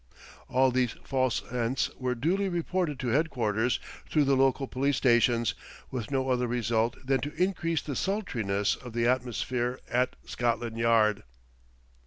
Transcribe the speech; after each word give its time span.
All 0.49 0.71
these 0.71 0.93
false 1.03 1.43
scents 1.47 1.91
were 1.95 2.15
duly 2.15 2.49
reported 2.49 2.99
to 3.01 3.09
headquarters 3.09 3.79
through 4.09 4.23
the 4.23 4.35
local 4.35 4.65
police 4.65 4.97
stations, 4.97 5.53
with 5.91 6.09
no 6.09 6.29
other 6.29 6.47
result 6.47 7.05
than 7.05 7.19
to 7.21 7.31
increase 7.35 7.83
the 7.83 7.95
sultriness 7.95 8.75
of 8.75 8.93
the 8.93 9.05
atmosphere 9.05 9.79
at 9.91 10.15
Scotland 10.25 10.79
Yard. 10.79 11.21